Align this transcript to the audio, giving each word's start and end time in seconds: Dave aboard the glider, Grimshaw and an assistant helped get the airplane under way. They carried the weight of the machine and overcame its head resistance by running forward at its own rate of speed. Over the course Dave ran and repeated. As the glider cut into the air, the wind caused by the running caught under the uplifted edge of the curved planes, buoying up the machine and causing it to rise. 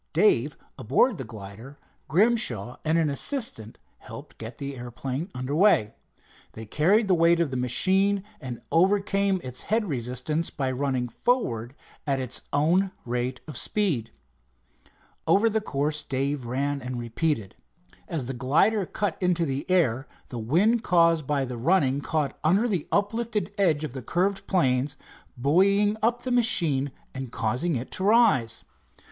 Dave 0.13 0.57
aboard 0.79 1.19
the 1.19 1.23
glider, 1.23 1.77
Grimshaw 2.07 2.77
and 2.83 2.97
an 2.97 3.07
assistant 3.07 3.77
helped 3.99 4.39
get 4.39 4.57
the 4.57 4.75
airplane 4.75 5.29
under 5.35 5.53
way. 5.53 5.93
They 6.53 6.65
carried 6.65 7.07
the 7.07 7.13
weight 7.13 7.39
of 7.39 7.51
the 7.51 7.55
machine 7.57 8.23
and 8.39 8.63
overcame 8.71 9.39
its 9.43 9.61
head 9.61 9.85
resistance 9.87 10.49
by 10.49 10.71
running 10.71 11.07
forward 11.07 11.75
at 12.07 12.19
its 12.19 12.41
own 12.51 12.91
rate 13.05 13.41
of 13.47 13.57
speed. 13.57 14.09
Over 15.27 15.51
the 15.51 15.61
course 15.61 16.01
Dave 16.01 16.47
ran 16.47 16.81
and 16.81 16.99
repeated. 16.99 17.53
As 18.07 18.25
the 18.25 18.33
glider 18.33 18.87
cut 18.87 19.21
into 19.21 19.45
the 19.45 19.69
air, 19.69 20.07
the 20.29 20.39
wind 20.39 20.81
caused 20.83 21.27
by 21.27 21.45
the 21.45 21.57
running 21.59 22.01
caught 22.01 22.39
under 22.43 22.67
the 22.67 22.87
uplifted 22.91 23.53
edge 23.55 23.83
of 23.83 23.93
the 23.93 24.01
curved 24.01 24.47
planes, 24.47 24.97
buoying 25.37 25.95
up 26.01 26.23
the 26.23 26.31
machine 26.31 26.91
and 27.13 27.31
causing 27.31 27.75
it 27.75 27.91
to 27.91 28.03
rise. 28.03 28.63